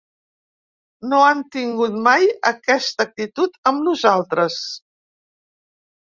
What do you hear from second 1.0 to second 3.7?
No han tingut mai aquesta actitud